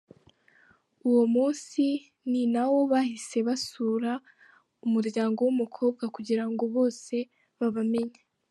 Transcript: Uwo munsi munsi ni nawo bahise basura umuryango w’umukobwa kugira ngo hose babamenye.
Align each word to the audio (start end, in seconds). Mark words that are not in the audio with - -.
Uwo 1.09 1.23
munsi 1.35 1.83
munsi 1.87 1.87
ni 2.31 2.41
nawo 2.53 2.79
bahise 2.91 3.37
basura 3.47 4.11
umuryango 4.85 5.37
w’umukobwa 5.45 6.03
kugira 6.15 6.43
ngo 6.51 6.63
hose 6.75 7.15
babamenye. 7.59 8.21